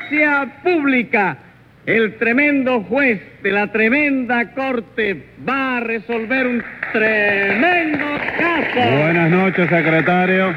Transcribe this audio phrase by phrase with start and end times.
[0.00, 1.36] audiencia pública.
[1.86, 6.62] El tremendo juez de la tremenda corte va a resolver un
[6.92, 8.04] tremendo
[8.38, 8.98] caso.
[9.02, 10.54] Buenas noches, secretario.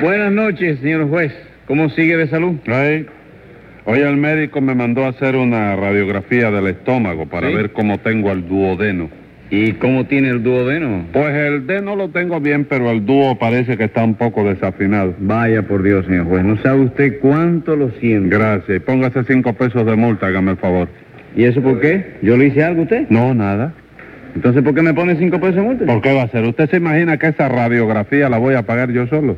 [0.00, 1.32] Buenas noches, señor juez.
[1.66, 2.56] ¿Cómo sigue de salud?
[2.68, 3.06] Ay,
[3.88, 7.54] Hoy el médico me mandó a hacer una radiografía del estómago para ¿Sí?
[7.54, 9.08] ver cómo tengo el duodeno.
[9.50, 11.04] ¿Y cómo tiene el duodeno?
[11.12, 14.42] Pues el D no lo tengo bien, pero el dúo parece que está un poco
[14.44, 15.14] desafinado.
[15.18, 16.44] Vaya por Dios, señor juez.
[16.44, 18.36] No sabe usted cuánto lo siento.
[18.36, 18.82] Gracias.
[18.82, 20.88] Póngase cinco pesos de multa, hágame el favor.
[21.36, 22.16] ¿Y eso por qué?
[22.22, 23.06] ¿Yo le hice algo a usted?
[23.08, 23.72] No, nada.
[24.34, 25.86] Entonces, ¿por qué me pone cinco pesos de multa?
[25.86, 26.44] ¿Por qué va a ser?
[26.44, 29.36] ¿Usted se imagina que esa radiografía la voy a pagar yo solo?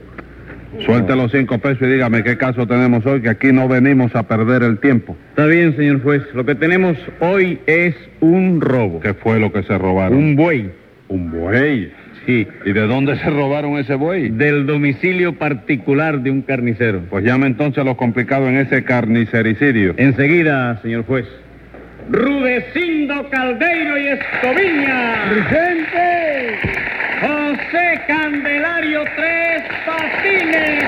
[0.85, 4.23] Suelte los cinco pesos y dígame qué caso tenemos hoy, que aquí no venimos a
[4.25, 5.17] perder el tiempo.
[5.31, 6.23] Está bien, señor juez.
[6.35, 9.01] Lo que tenemos hoy es un robo.
[9.01, 10.17] ¿Qué fue lo que se robaron?
[10.17, 10.71] Un buey.
[11.09, 11.93] Un buey.
[12.27, 12.47] Sí.
[12.67, 14.29] ¿Y de dónde se robaron ese buey?
[14.29, 17.01] Del domicilio particular de un carnicero.
[17.09, 19.95] Pues llame entonces a los complicados en ese carnicericidio.
[19.97, 21.27] Enseguida, señor juez.
[22.11, 25.15] Rudecindo Caldeiro y Escoviña.
[25.31, 26.28] ¡Presente!
[27.71, 30.85] José Candelario Tres Patines.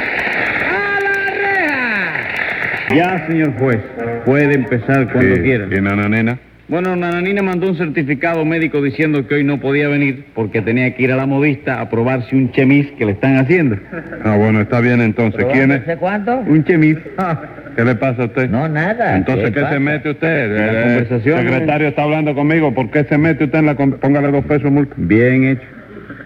[0.67, 2.95] ¡A la reja!
[2.95, 3.79] Ya, señor juez.
[4.25, 5.43] Puede empezar cuando Sí.
[5.43, 5.67] quiera.
[5.71, 6.39] ¿Y Nananina?
[6.69, 11.03] Bueno, Nananina mandó un certificado médico diciendo que hoy no podía venir porque tenía que
[11.03, 13.77] ir a la modista a probarse un chemis que le están haciendo.
[14.25, 15.45] Ah, bueno, está bien entonces.
[15.53, 15.85] ¿Quién es?
[15.85, 16.37] ¿Sé cuánto?
[16.39, 16.97] Un chemis.
[17.77, 18.49] ¿Qué le pasa a usted?
[18.49, 19.17] No, nada.
[19.17, 20.57] Entonces, ¿qué, se mete usted?
[20.57, 22.73] La El conversación, secretario está hablando conmigo.
[22.73, 23.75] ¿Por qué se mete usted en la...
[23.75, 24.95] con- Póngale dos pesos multa.
[24.97, 25.63] Bien hecho.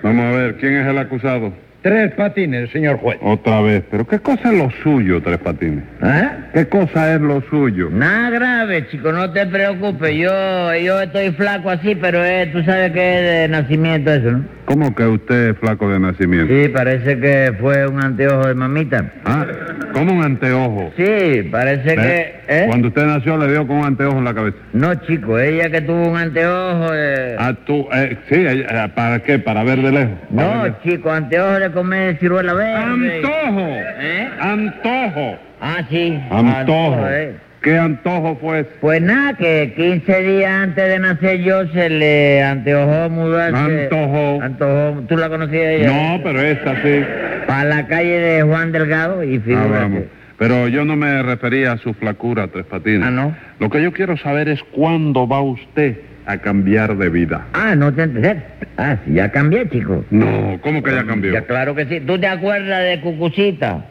[0.05, 1.51] Vamos a ver, ¿quién es el acusado?
[1.81, 3.17] Tres patines, señor juez.
[3.23, 3.85] Otra vez.
[3.91, 5.83] ¿Pero qué cosa es lo suyo, Tres Patines?
[6.03, 6.49] ¿Ah?
[6.53, 7.89] ¿Qué cosa es lo suyo?
[7.91, 10.15] Nada grave, chico, no te preocupes.
[10.15, 14.45] Yo, yo estoy flaco así, pero eh, tú sabes que es de nacimiento eso, ¿no?
[14.67, 16.53] ¿Cómo que usted es flaco de nacimiento?
[16.53, 19.11] Sí, parece que fue un anteojo de mamita.
[19.25, 19.47] Ah,
[19.95, 20.93] como un anteojo.
[20.97, 22.03] Sí, parece ¿Ve?
[22.47, 22.63] que...
[22.63, 22.65] ¿eh?
[22.67, 24.57] Cuando usted nació le dio con un anteojo en la cabeza.
[24.73, 26.89] No, chico, ella que tuvo un anteojo...
[26.95, 29.39] eh, Ah, tú, eh, sí, eh, eh, ¿para qué?
[29.39, 30.13] ¿Para ver de lejos?
[30.35, 33.17] ¿Para ver No, chico, anteojo de comer ciruela verde.
[33.17, 33.67] ¡Antojo!
[34.01, 34.29] ¿Eh?
[34.41, 35.39] ¡Antojo!
[35.61, 36.21] Ah, sí.
[36.31, 37.07] Antojo.
[37.09, 37.37] eh.
[37.63, 38.69] ¿Qué antojo fue ese?
[38.83, 43.85] Pues nada, que 15 días antes de nacer yo se le anteojó mudarse.
[43.85, 44.43] Antojó.
[44.43, 45.01] Antojó.
[45.09, 45.87] ¿Tú la conocías ella?
[45.91, 47.03] No, pero esta sí.
[47.55, 50.03] Para la calle de Juan Delgado y Ah, vamos.
[50.37, 53.05] Pero yo no me refería a su flacura, Tres Patines.
[53.07, 53.33] Ah, ¿no?
[53.61, 57.47] Lo que yo quiero saber es cuándo va usted a cambiar de vida.
[57.53, 58.43] Ah, no te enteré.
[58.77, 60.05] Ah, sí, ya cambié, chico.
[60.11, 61.33] No, ¿cómo que ya cambió?
[61.33, 62.01] Ya claro que sí.
[62.01, 63.85] ¿Tú te acuerdas de Cucucita?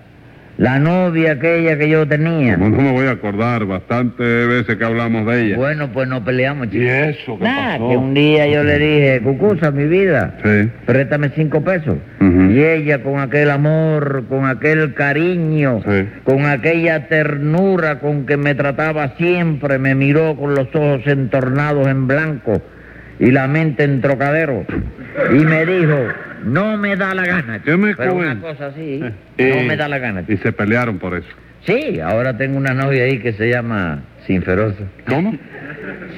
[0.63, 2.57] La novia aquella que yo tenía.
[2.57, 5.57] Como no me voy a acordar, bastantes veces que hablamos de ella.
[5.57, 6.85] Bueno, pues nos peleamos, chico.
[6.85, 7.89] ¿Y eso qué Nada, pasó?
[7.89, 10.69] que un día yo le dije, Cucusa, mi vida, Sí.
[10.85, 11.97] préstame cinco pesos.
[12.21, 16.07] Y ella con aquel amor, con aquel cariño, Sí.
[16.23, 22.07] con aquella ternura con que me trataba siempre, me miró con los ojos entornados en
[22.07, 22.61] blanco
[23.19, 24.63] y la mente en trocadero.
[25.33, 25.97] Y me dijo,
[26.43, 27.61] no me da la gana.
[27.61, 29.01] ¿Qué me Pero una cosa así,
[29.37, 30.23] Eh, no me da la gana.
[30.27, 31.27] Y se pelearon por eso.
[31.65, 34.83] Sí, ahora tengo una novia ahí que se llama Sinferosa.
[35.07, 35.33] ¿Cómo?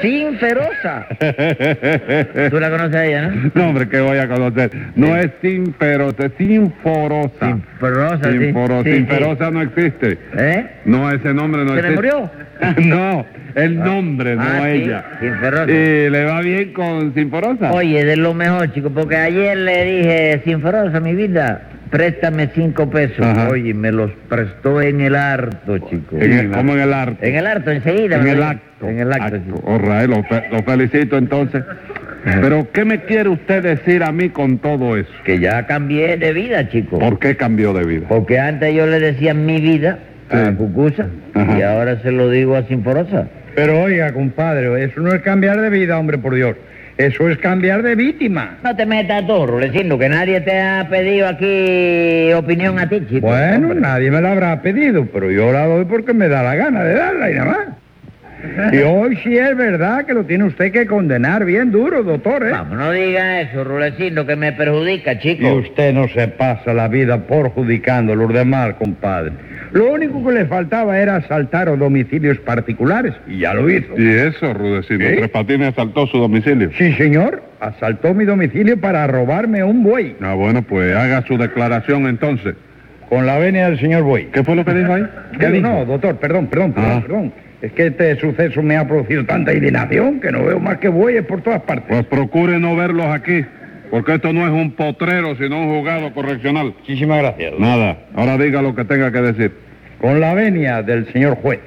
[0.02, 1.08] Sinferosa.
[2.50, 3.52] ¿Tú la conoces a ella, no?
[3.54, 4.72] No, hombre, que voy a conocer.
[4.96, 7.48] No es sinferosa, es sinforosa.
[7.48, 8.38] Sinferosa, sí.
[8.38, 8.96] Sinforo- Sí, sí.
[8.98, 10.18] Sinferosa no existe.
[10.38, 10.66] ¿Eh?
[10.86, 11.96] No, ese nombre no ¿Se le existe.
[11.96, 12.32] murió?
[12.86, 13.26] no,
[13.56, 15.06] el nombre, no Ah, sí, ella.
[15.20, 15.72] Sinferosa.
[15.72, 17.72] ¿Y le va bien con Sinforosa?
[17.72, 21.62] Oye, de lo mejor, chico, porque ayer le dije, Sinferosa, mi vida,
[21.96, 23.26] préstame cinco pesos.
[23.26, 23.50] Ajá.
[23.50, 26.18] Oye, me los prestó en el harto, chico.
[26.20, 27.28] En el- ¿Cómo en el arte?
[27.30, 28.18] En el harto, enseguida.
[28.18, 28.90] En me el acto.
[28.90, 29.62] En el acto, chico.
[29.66, 31.64] All right, lo, fe- lo felicito entonces.
[32.42, 35.12] Pero, ¿qué me quiere usted decir a mí con todo eso?
[35.24, 36.98] Que ya cambié de vida, chico.
[36.98, 38.08] ¿Por qué cambió de vida?
[38.10, 40.00] Porque antes yo le decía mi vida
[40.32, 40.56] a Sí.
[40.56, 41.60] Cucusa Ajá.
[41.60, 43.28] y ahora se lo digo a Sinforosa.
[43.56, 46.56] Pero oiga, compadre, eso no es cambiar de vida, hombre, por Dios.
[46.98, 48.58] Eso es cambiar de víctima.
[48.64, 53.28] No te metas tú, Rulecindo, que nadie te ha pedido aquí opinión a ti, chico.
[53.28, 53.82] Bueno, Hombre.
[53.82, 56.94] nadie me la habrá pedido, pero yo la doy porque me da la gana de
[56.94, 58.74] darla y nada más.
[58.74, 62.52] Y hoy sí es verdad que lo tiene usted que condenar bien duro, doctor, ¿eh?
[62.52, 65.54] Vamos, no diga eso, Rulecindo, que me perjudica, Y chico.
[65.56, 69.32] usted no se pasa la vida perjudicando a los demás, compadre.
[69.76, 73.94] Lo único que le faltaba era asaltar a domicilios particulares, y ya lo hizo.
[73.98, 75.06] ¿Y eso, Rudecindo?
[75.06, 75.16] ¿Sí?
[75.18, 76.70] Tres Patines asaltó su domicilio.
[76.78, 82.08] Sí, señor, asaltó mi domicilio para robarme un buey, Ah, bueno, pues haga su declaración
[82.08, 82.56] entonces.
[83.10, 84.28] con la venia del señor buey.
[84.32, 85.04] ¿Qué fue lo que dijo ahí?
[85.40, 87.02] ¿Qué No, doctor, perdón, perdón, perdón, Ah.
[87.06, 87.34] perdón.
[87.62, 91.26] Es que este suceso me ha producido tanta indignación que no veo más que bueyes
[91.26, 91.86] por todas partes.
[91.90, 93.44] Pues procure no verlos aquí,
[93.92, 96.74] porque esto no es un potrero, sino un juzgado correccional.
[96.80, 97.54] Muchísimas gracias.
[97.60, 99.65] Nada, ahora diga lo que tenga que decir.
[100.00, 101.60] Con la venia del señor juez.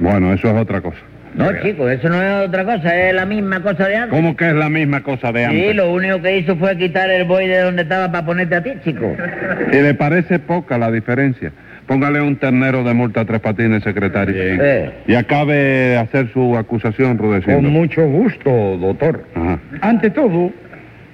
[0.00, 0.98] Bueno, eso es otra cosa.
[1.34, 4.10] No, chicos, eso no es otra cosa, es la misma cosa de antes.
[4.16, 5.68] ¿Cómo que es la misma cosa de antes?
[5.68, 8.62] Sí, lo único que hizo fue quitar el buey de donde estaba para ponerte a
[8.62, 9.14] ti, chico.
[9.72, 11.52] ¿Y le parece poca la diferencia?
[11.86, 14.34] Póngale un ternero de multa a tres patines, secretario.
[14.36, 14.90] Eh.
[15.06, 17.62] Y acabe de hacer su acusación, Con Rudecindo.
[17.70, 19.24] mucho gusto, doctor.
[19.34, 19.58] Ajá.
[19.80, 20.50] Ante todo,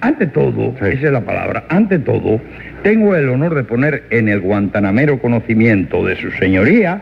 [0.01, 0.85] ante todo, Sí.
[0.93, 2.39] esa es la palabra, ante todo,
[2.83, 7.01] tengo el honor de poner en el guantanamero conocimiento de su señoría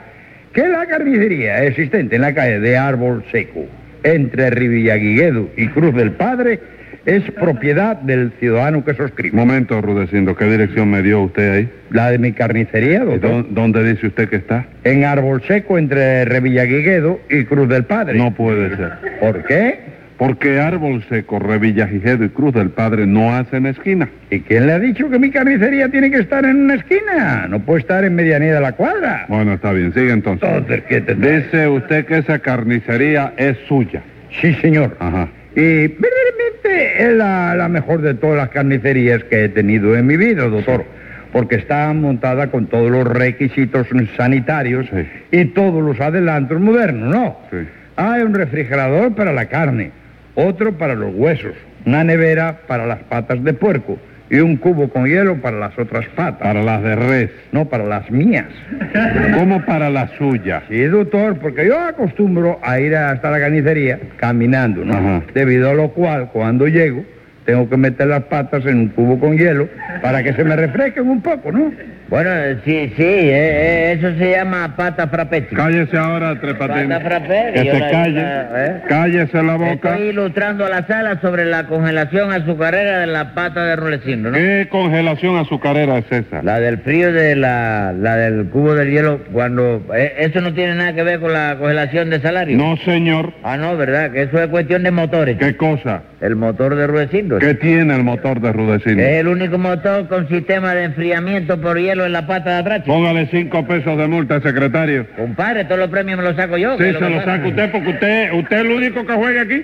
[0.53, 3.65] que la carnicería existente en la calle de Árbol Seco,
[4.03, 6.59] entre Rivillaguiguedo y Cruz del Padre,
[7.05, 9.35] es propiedad del ciudadano que suscribe.
[9.35, 11.69] Momento, Rudecindo, ¿qué dirección me dio usted ahí?
[11.89, 13.29] La de mi carnicería, ¿Y doctor.
[13.29, 14.65] dó- ¿Dónde dice usted que está?
[14.85, 18.17] En Árbol Seco, entre Revillaguiguedo y Cruz del Padre.
[18.17, 18.91] No puede ser.
[19.19, 19.79] ¿Por qué?
[20.17, 24.07] Porque Árbol Seco, Revillagigedo y Cruz del Padre no hacen esquina.
[24.29, 27.47] ¿Y quién le ha dicho que mi carnicería tiene que estar en una esquina?
[27.49, 29.25] No puede estar en medianía de la cuadra.
[29.27, 30.47] Bueno, está bien, sigue entonces.
[30.47, 34.01] Entonces, ¿qué te Dice usted que esa carnicería es suya.
[34.39, 34.95] Sí, señor.
[34.99, 35.27] Ajá.
[35.55, 40.15] Y verdaderamente es la, la mejor de todas las carnicerías que he tenido en mi
[40.17, 40.85] vida, doctor.
[41.31, 45.07] Porque está montada con todos los requisitos sanitarios Sí.
[45.31, 47.37] y todos los adelantos modernos, ¿no?
[47.51, 47.67] Sí.
[47.95, 49.91] Hay un refrigerador para la carne,
[50.35, 51.53] otro para los huesos,
[51.85, 53.97] una nevera para las patas de puerco
[54.29, 56.41] y un cubo con hielo para las otras patas.
[56.41, 57.29] Para las de res.
[57.51, 58.47] No, para las mías.
[59.35, 60.63] ¿Cómo para la suya?
[60.69, 64.93] Sí, doctor, porque yo acostumbro a ir hasta la carnicería caminando, ¿no?
[64.93, 65.23] Ajá.
[65.35, 67.05] Debido a lo cual, cuando llego,
[67.45, 69.67] tengo que meter las patas en un cubo con hielo
[70.01, 71.71] para que se me refresquen un poco, ¿no?
[72.13, 72.29] Bueno,
[72.63, 75.55] sí, sí, eh, eh, eso se llama pata chico.
[75.55, 76.87] Cállese ahora, Tres Patines.
[76.89, 78.21] Pata frappé, Que se la- calle.
[78.21, 78.81] la- ¿eh?
[78.87, 79.89] Cállese la boca.
[79.95, 84.37] Estoy ilustrando a la sala sobre la congelación azucarera de la pata de Rulecindo, ¿no?
[84.37, 86.43] ¿Qué congelación azucarera es esa?
[86.43, 89.81] La del frío de la, la del cubo del hielo, cuando...
[89.95, 92.55] eh, eso no tiene nada que ver con la congelación de salario.
[92.55, 93.33] No, señor.
[93.41, 94.11] Ah, no, ¿verdad?
[94.11, 95.35] Que eso es cuestión de motores.
[95.39, 96.03] ¿Qué cosa?
[96.21, 97.39] El motor de Rudecindo.
[97.39, 99.01] ¿Qué tiene el motor de Rudecindo?
[99.01, 102.79] Es el único motor con sistema de enfriamiento por hielo en la pata de atrás.
[102.83, 102.93] chico.
[102.93, 105.07] Póngale cinco pesos de multa, secretario.
[105.15, 106.73] Compadre, todos los premios me los saco yo.
[106.77, 109.41] Sí, que se que lo saca usted porque usted, usted es el único que juega
[109.41, 109.63] aquí.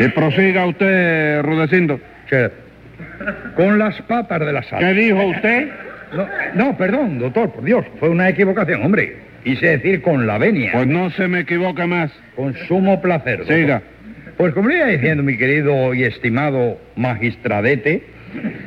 [0.00, 2.00] Y prosiga usted, Rudecindo.
[2.28, 2.50] Che,
[3.56, 4.90] Con las patas de la ¿Qué sala.
[4.92, 5.68] dijo usted?
[6.14, 9.16] No, no, perdón, doctor, por Dios, fue una equivocación, hombre.
[9.44, 10.70] Quise decir con la venia.
[10.72, 12.10] Pues no se me equivoque más.
[12.34, 13.38] Con sumo placer.
[13.38, 13.56] doctor.
[13.56, 13.82] Siga.
[14.36, 18.02] Pues como le iba diciendo mi querido y estimado magistradete,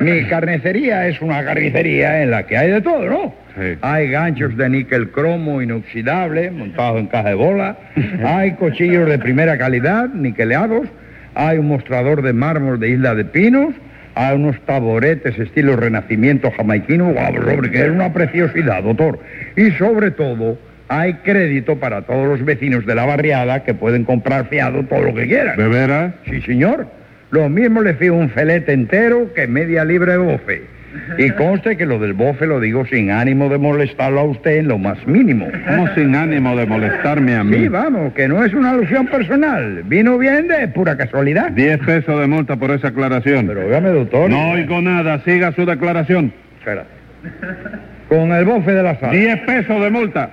[0.00, 3.34] mi carnicería es una carnicería en la que hay de todo, ¿no?
[3.56, 3.78] Sí.
[3.80, 7.76] Hay ganchos de níquel cromo inoxidable montados en caja de bola,
[8.24, 10.88] hay cuchillos de primera calidad niqueleados,
[11.34, 13.74] hay un mostrador de mármol de Isla de Pinos,
[14.14, 19.20] hay unos taboretes estilo renacimiento jamaiquino, guau, hombre, que es una preciosidad, doctor.
[19.56, 24.48] Y sobre todo, hay crédito para todos los vecinos de la barriada que pueden comprar
[24.48, 25.56] fiado todo lo que quieran.
[25.56, 26.14] ¿De veras?
[26.28, 26.88] Sí, señor.
[27.30, 30.62] Lo mismo le fío un felete entero que media libra de bofe.
[31.18, 34.68] Y conste que lo del bofe lo digo sin ánimo de molestarlo a usted en
[34.68, 35.46] lo más mínimo.
[35.66, 37.58] Como sin ánimo de molestarme a mí.
[37.58, 39.82] Sí, vamos, que no es una alusión personal.
[39.84, 41.50] Vino bien de pura casualidad.
[41.50, 43.46] Diez pesos de multa por esa aclaración.
[43.46, 44.30] Pero óigame, doctor.
[44.30, 46.32] No oigo nada, siga su declaración.
[46.58, 46.84] Espera.
[48.08, 49.12] Con el bofe de la sala.
[49.12, 50.30] Diez pesos de multa.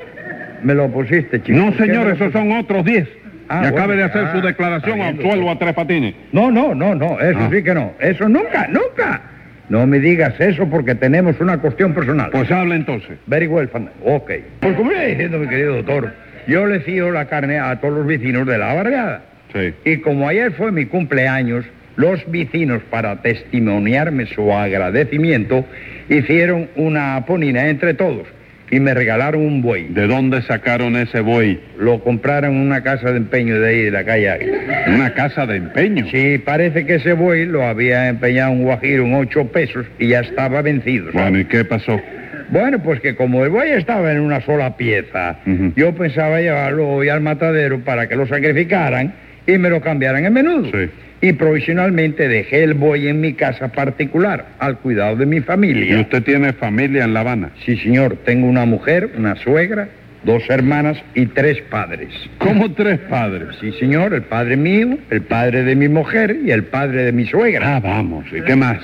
[0.64, 1.58] Me lo pusiste, chico.
[1.58, 3.08] No, ¿Por qué señor, esos son otros diez.
[3.50, 6.16] Ah, y acabe bueno, de hacer ah, su declaración al bien, suelo a tres patines.
[6.32, 7.50] No, no, no, no, eso Ah.
[7.52, 7.94] sí que no.
[8.00, 9.22] Eso nunca, nunca.
[9.70, 12.30] No me digas eso porque tenemos una cuestión personal.
[12.32, 13.18] Pues hable entonces.
[13.28, 13.98] Very well, Fandango.
[14.04, 14.32] Ok.
[14.60, 16.14] Pues como iba diciendo mi querido doctor,
[16.48, 19.22] yo le fío la carne a todos los vecinos de la barriada.
[19.54, 19.74] Sí.
[19.86, 25.66] Y como ayer fue mi cumpleaños, los vecinos, para testimoniarme su agradecimiento,
[26.10, 28.28] hicieron una ponina entre todos
[28.76, 29.88] y me regalaron un buey.
[29.88, 31.58] ¿De dónde sacaron ese buey?
[31.80, 34.58] Lo compraron en una casa de empeño de ahí, de la calle Águila.
[34.88, 36.06] Una casa de empeño.
[36.12, 40.20] Sí, parece que ese buey lo había empeñado un guajiro en ocho pesos y ya
[40.20, 41.06] estaba vencido.
[41.14, 41.22] ¿sabes?
[41.22, 42.02] Bueno, ¿y qué pasó?
[42.50, 45.38] Bueno, pues que como el buey estaba en una sola pieza,
[45.78, 49.14] yo pensaba llevarlo hoy al matadero para que lo sacrificaran
[49.48, 50.66] y me lo cambiaran en menudo.
[50.72, 50.90] Sí.
[51.22, 56.00] Y provisionalmente dejé el buey en mi casa particular, al cuidado de mi ¿Y familia.
[56.02, 57.50] usted tiene familia en La Habana?
[57.66, 59.88] Sí, señor, tengo una mujer, una suegra,
[60.24, 62.10] dos hermanas y tres padres.
[62.38, 63.48] ¿Cómo tres padres?
[63.62, 67.26] Sí, señor, el padre mío, el padre de mi mujer y el padre de mi
[67.26, 67.76] suegra.
[67.78, 68.78] Ah, vamos, ¿y qué más?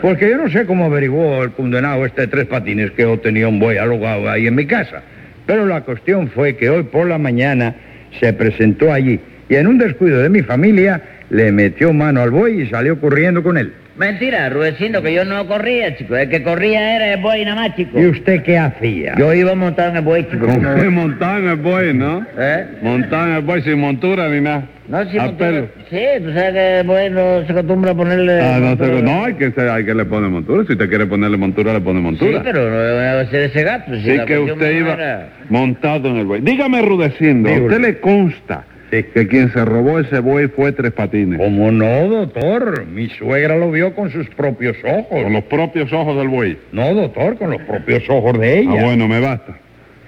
[0.00, 3.48] Porque yo no sé cómo averiguó el condenado este de tres patines que yo tenía
[3.48, 5.02] un buey alogado ahí en mi casa.
[5.46, 7.74] Pero la cuestión fue que hoy por la mañana
[8.20, 11.00] se presentó allí y en un descuido de mi familia
[11.30, 13.72] le metió mano al buey y salió corriendo con él.
[13.96, 16.14] Mentira, Rudecindo, que yo no corría, chico.
[16.16, 17.98] El que corría era el buey nada más, chico.
[17.98, 19.14] ¿Y usted qué hacía?
[19.16, 20.46] Yo iba montado en el buey, chico.
[20.46, 22.26] Montado en el buey, ¿no?
[22.38, 22.66] ¿Eh?
[22.82, 24.64] Montado en el buey sin montura ni nada.
[24.88, 25.68] No, sí, A montura- pelo.
[25.88, 28.38] Sí, tú sabes que el buey no se acostumbra a ponerle...
[28.38, 30.64] Ah, no, sé, no, hay que, se- hay que le pone montura.
[30.66, 32.42] Si usted quiere ponerle montura, le pone Sí, montura.
[32.44, 33.94] pero no va a ser ese gato.
[33.96, 36.42] Si Sí que usted iba era- montado en el buey.
[36.42, 41.38] Dígame, Rudecindo, ¿a usted le consta que quien se robó ese buey fue Tres Patines?
[41.38, 42.86] ¿Cómo no, doctor?
[42.86, 45.22] Mi suegra lo vio con sus propios ojos.
[45.22, 46.58] Con los propios ojos del buey.
[46.72, 48.80] No, doctor, con los propios ojos de ella.
[48.80, 49.58] Ah, bueno, me basta.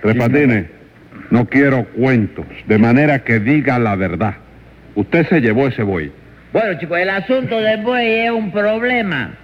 [0.00, 0.66] Tres Sí, Patines,
[1.30, 4.34] no quiero cuentos, de manera que diga la verdad.
[4.94, 6.12] Usted se llevó ese buey.
[6.52, 9.36] Bueno, chicos, el asunto del buey es un problema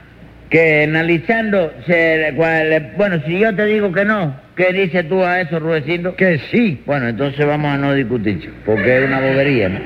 [0.50, 5.40] que analizando, se, cual- bueno, si yo te digo que no, ¿qué dices tú a
[5.40, 6.14] eso, Rudecindo?
[6.16, 6.82] Que sí.
[6.86, 9.80] Bueno, entonces vamos a no discutir, porque es una bobería, ¿no?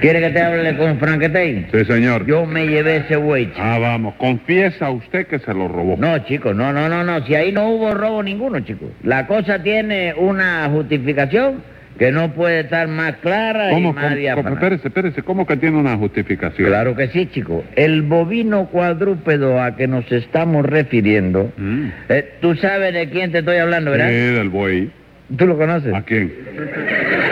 [0.00, 1.66] ¿Quiere que te hable con Franquetein?
[1.72, 2.24] Sí, señor.
[2.24, 3.50] Yo me llevé ese chico.
[3.58, 5.96] Ah, vamos, confiesa usted que se lo robó.
[5.98, 8.90] No, chico, no, no, no, no, si ahí no hubo robo ninguno, chico.
[9.02, 11.62] La cosa tiene una justificación
[12.00, 14.42] que no puede estar más clara y más diáfana.
[14.48, 16.66] cómo- espérese, espérese, ¿cómo que tiene una justificación?
[16.66, 17.62] Claro que sí, chico.
[17.76, 21.88] El bovino cuadrúpedo a que nos estamos refiriendo, Mm.
[22.08, 24.12] eh, tú sabes de quién te estoy hablando, Sí, ¿verdad?
[24.38, 24.90] del buey.
[25.36, 25.94] ¿Tú lo conoces?
[25.94, 26.32] ¿A quién?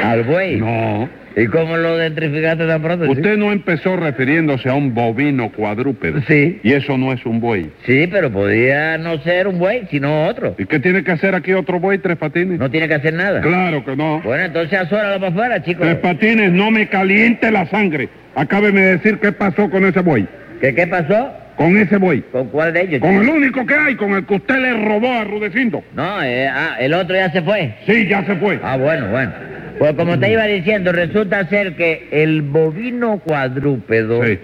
[0.02, 0.57] Al buey.
[0.57, 1.09] No.
[1.37, 3.09] ¿Y cómo lo identificaste tan pronto?
[3.09, 6.21] Usted no empezó refiriéndose a un bovino cuadrúpedo.
[6.26, 6.59] Sí.
[6.64, 7.71] Y eso no es un buey.
[7.87, 10.57] Sí, pero podía no ser un buey, sino otro.
[10.59, 12.59] ¿Y qué tiene que hacer aquí otro buey, Tres Patines?
[12.59, 13.40] No tiene que hacer nada.
[13.40, 14.21] Claro que no.
[14.23, 15.83] Bueno, entonces azóralo para afuera, chico.
[15.83, 18.09] Tres Patines, no me caliente la sangre.
[18.35, 20.26] Acábeme de decir qué pasó con ese buey.
[20.61, 21.33] ¿Qué, ¿Qué pasó?
[21.59, 22.23] Con ese buey.
[22.31, 23.00] ¿Con cuál de ellos?
[23.00, 25.83] Con el único que hay, con el que usted le robó a Rudecindo.
[25.93, 27.75] No, eh, ah, el otro ya se fue.
[27.85, 28.61] Sí, ya se fue.
[28.62, 29.33] Ah, bueno, bueno.
[29.81, 34.38] Pues como te iba diciendo, resulta ser que el bovino cuadrúpedo, Sí,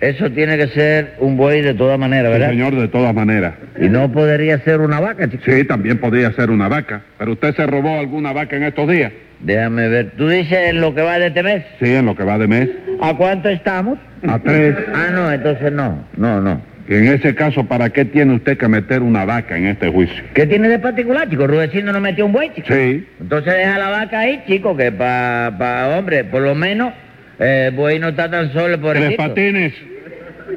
[0.00, 2.50] eso tiene que ser un buey de todas maneras, sí, ¿verdad?
[2.50, 3.54] señor, de todas maneras.
[3.78, 5.42] Y no podría ser una vaca, chico.
[5.46, 7.02] Sí, también podría ser una vaca.
[7.18, 9.12] Pero usted se robó alguna vaca en estos días.
[9.40, 10.12] Déjame ver.
[10.16, 11.62] ¿Tú dices lo que va de este mes?
[11.80, 12.68] Sí, en lo que va de mes.
[13.00, 13.98] ¿A cuánto estamos?
[14.26, 14.76] A tres.
[14.94, 16.04] Ah, no, entonces no.
[16.16, 16.60] No, no.
[16.88, 20.24] Y en ese caso, ¿para qué tiene usted que meter una vaca en este juicio?
[20.32, 21.46] ¿Qué tiene de particular, chico?
[21.46, 22.68] Rudecindo no metió un buey, chico.
[22.68, 23.06] Sí.
[23.20, 26.94] Entonces deja la vaca ahí, chico, que pa, pa hombre, por lo menos,
[27.38, 29.74] eh, el buey no está tan solo por Tres patines.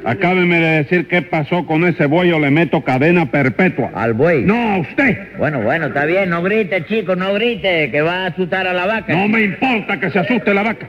[0.06, 3.90] Acábeme de decir qué pasó con ese buey o le meto cadena perpetua.
[3.94, 4.42] Al buey.
[4.42, 5.36] No, a usted.
[5.36, 8.86] Bueno, bueno, está bien, no grite, chico, no grite, que va a asustar a la
[8.86, 9.12] vaca.
[9.14, 10.88] No me importa que se asuste la vaca.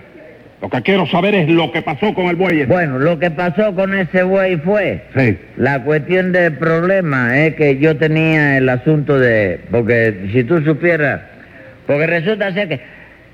[0.63, 2.61] Lo que quiero saber es lo que pasó con el buey.
[2.61, 2.67] ese.
[2.71, 5.37] Bueno, lo que pasó con ese buey fue, Sí.
[5.57, 11.19] la cuestión del problema es que yo tenía el asunto de, porque si tú supieras,
[11.85, 12.79] porque resulta ser que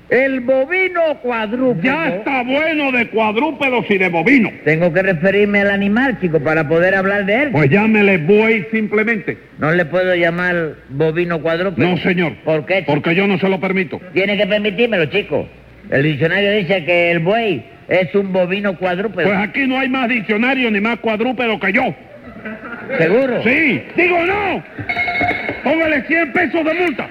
[0.08, 4.52] el bovino cuadrúpedo, Ya está bueno de cuadrúpedos y de bovinos.
[4.64, 7.50] tengo que referirme al animal, chico, para poder hablar de él.
[7.52, 9.38] Pues llámele buey simplemente.
[9.60, 11.90] No le puedo llamar bovino cuadrúpedo.
[11.90, 12.32] No, señor.
[12.44, 12.80] ¿Por qué?
[12.80, 12.92] chico?
[12.92, 14.00] Porque yo no se lo permito.
[14.12, 15.48] Tiene que permitírmelo, chico.
[15.90, 19.26] El diccionario dice que el buey es un bovino cuadrúpedo.
[19.28, 21.94] Pues aquí no hay más diccionario ni más cuadrúpedo que yo.
[22.98, 23.42] ¿Seguro?
[23.42, 24.62] Sí, digo no.
[25.64, 27.08] Póngale 100 pesos de multa.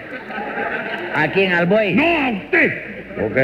[1.15, 1.51] ¿A quién?
[1.53, 1.93] ¿Al buey?
[1.95, 2.73] No a usted.
[3.25, 3.37] Ok.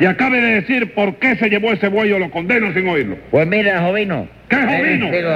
[0.00, 3.16] Y acabe de decir por qué se llevó ese buey o lo condeno sin oírlo.
[3.30, 4.26] Pues mira, Jovino.
[4.48, 5.10] ¿Qué Eh, Jovino?
[5.10, 5.30] digo,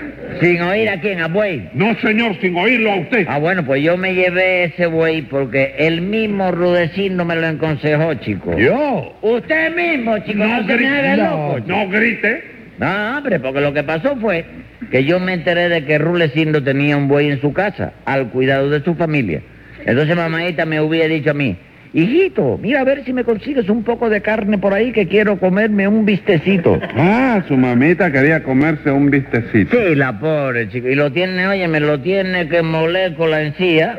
[0.40, 1.68] sin oír a quién, a buey.
[1.74, 3.26] No, señor, sin oírlo a usted.
[3.28, 8.14] Ah, bueno, pues yo me llevé ese buey porque el mismo Rudecindo me lo aconsejó,
[8.14, 8.56] chico.
[8.58, 9.16] Yo.
[9.22, 11.16] Usted mismo, chico, no, se me haga grite.
[11.16, 11.68] loco, chico.
[11.68, 12.44] No grite.
[12.78, 14.44] No, hombre, porque lo que pasó fue
[14.90, 18.70] que yo me enteré de que Rulecindo tenía un buey en su casa, al cuidado
[18.70, 19.42] de su familia.
[19.84, 21.56] Entonces mamadita me hubiera dicho a mí,
[21.92, 25.38] hijito, mira a ver si me consigues un poco de carne por ahí que quiero
[25.38, 26.78] comerme un bistecito.
[26.96, 29.76] Ah, su mamita quería comerse un vistecito.
[29.76, 30.88] Sí, la pobre chico.
[30.88, 33.96] Y lo tiene, oye, me lo tiene que moler con la encía,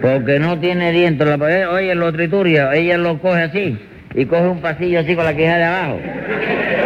[0.00, 1.26] porque no tiene dientes.
[1.26, 3.78] La, eh, oye, lo trituria, ella lo coge así,
[4.14, 5.98] y coge un pasillo así con la quijada de abajo,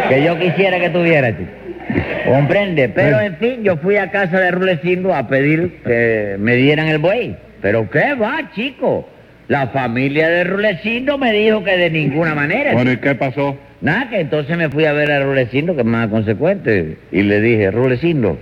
[0.09, 1.51] que yo quisiera que tuviera, chico.
[2.25, 6.87] Comprende, pero en fin, yo fui a casa de Rulecindo a pedir que me dieran
[6.87, 7.37] el buey.
[7.61, 9.07] Pero qué va, chico.
[9.47, 12.73] La familia de Rulecindo me dijo que de ninguna manera.
[12.73, 13.57] Bueno, ¿y qué pasó?
[13.79, 17.39] Nada, que entonces me fui a ver a Rulecindo, que es más consecuente, y le
[17.39, 18.37] dije, Rulecindo,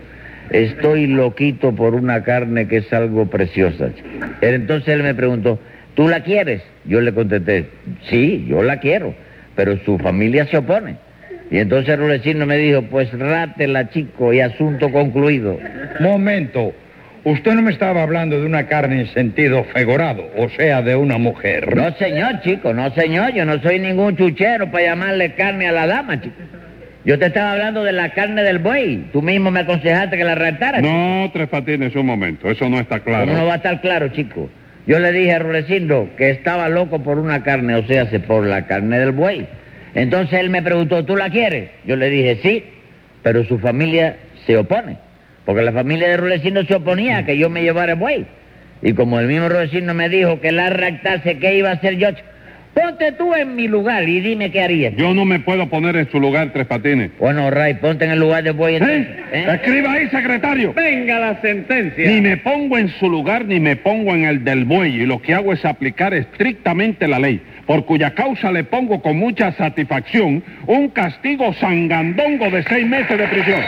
[0.50, 3.90] estoy loquito por una carne que es algo preciosa.
[4.42, 5.60] Entonces él me preguntó,
[5.94, 6.64] ¿tú la quieres?
[6.86, 7.66] Yo le contesté,
[8.10, 9.14] sí, yo la quiero,
[9.56, 10.96] pero su familia se opone.
[11.52, 15.60] Y entonces Rulecindo me dijo, pues rátela, chico, y asunto concluido.
[16.00, 16.74] Momento.
[17.26, 21.18] Usted no me estaba hablando de una carne en sentido figurado, o sea, de una
[21.18, 21.76] mujer.
[21.76, 25.88] No, señor, chico, no, señor, yo no soy ningún chuchero para llamarle carne a la
[25.88, 26.36] dama, chico.
[27.04, 29.08] Yo te estaba hablando de la carne del buey.
[29.12, 30.82] Tú mismo me aconsejaste que la raptara.
[30.82, 32.50] No, Tres Patines, un momento.
[32.50, 33.26] Eso no está claro.
[33.28, 34.50] ¿Cómo no va a estar claro, chico?
[34.88, 38.46] Yo le dije a Rulecindo que estaba loco por una carne, o sea, se- por
[38.46, 39.48] la carne del buey.
[39.96, 41.70] Entonces él me preguntó, ¿tú la quieres?
[41.86, 42.64] Yo le dije, sí,
[43.24, 44.16] pero su familia
[44.46, 44.98] se opone.
[45.46, 48.26] Porque la familia de Rulecindo se oponía a que yo me llevara el buey.
[48.82, 52.10] Y como el mismo Rulecindo me dijo que la raptase, ¿qué iba a hacer yo?
[52.74, 54.94] Ponte tú en mi lugar y dime qué harías.
[54.98, 57.12] Yo no me puedo poner en su lugar, Tres Patines.
[57.18, 58.76] Bueno, Ray, ponte en el lugar del buey.
[58.76, 59.24] entonces, ¿Eh?
[59.32, 59.46] ¿eh?
[59.54, 60.74] Escriba ahí, secretario.
[60.74, 62.06] Venga la sentencia.
[62.06, 65.22] Ni me pongo en su lugar ni me pongo en el del buey y lo
[65.22, 70.44] que hago es aplicar estrictamente la ley, por cuya causa le pongo con mucha satisfacción
[70.68, 73.62] un castigo sangandongo de seis meses de prisión.